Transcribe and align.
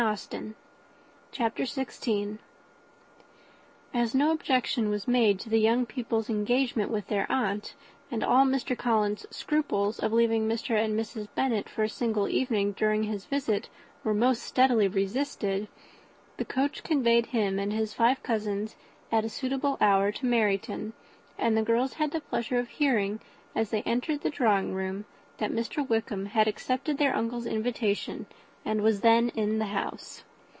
CHAPTER 1.31 1.61
XVI. 1.63 2.39
As 3.93 4.15
no 4.15 4.31
objection 4.31 4.89
was 4.89 5.07
made 5.07 5.39
to 5.39 5.47
the 5.49 5.59
young 5.59 5.85
people's 5.85 6.27
engagement 6.27 6.89
with 6.89 7.05
their 7.05 7.31
aunt, 7.31 7.75
and 8.09 8.23
all 8.23 8.43
Mr. 8.43 8.75
Collins's 8.75 9.27
scruples 9.29 9.99
of 9.99 10.11
leaving 10.11 10.47
Mr. 10.49 10.71
and 10.75 10.99
Mrs. 10.99 11.27
Bennet 11.35 11.69
for 11.69 11.83
a 11.83 11.87
single 11.87 12.27
evening 12.27 12.71
during 12.71 13.03
his 13.03 13.25
visit 13.25 13.69
were 14.03 14.15
most 14.15 14.41
steadily 14.41 14.87
resisted, 14.87 15.67
the 16.37 16.45
coach 16.45 16.81
conveyed 16.81 17.27
him 17.27 17.59
and 17.59 17.71
his 17.71 17.93
five 17.93 18.23
cousins 18.23 18.75
at 19.11 19.23
a 19.23 19.29
suitable 19.29 19.77
hour 19.79 20.11
to 20.11 20.25
Meryton; 20.25 20.93
and 21.37 21.55
the 21.55 21.61
girls 21.61 21.93
had 21.93 22.09
the 22.09 22.21
pleasure 22.21 22.57
of 22.57 22.69
hearing, 22.69 23.19
as 23.55 23.69
they 23.69 23.83
entered 23.83 24.21
the 24.21 24.31
drawing 24.31 24.73
room, 24.73 25.05
that 25.37 25.51
Mr. 25.51 25.87
Wickham 25.87 26.25
had 26.25 26.47
accepted 26.47 26.97
their 26.97 27.15
uncle's 27.15 27.45
invitation, 27.45 28.25
and 28.63 28.79
was 28.79 29.01
then 29.01 29.27
in 29.29 29.57
the 29.57 29.65
house. 29.65 30.23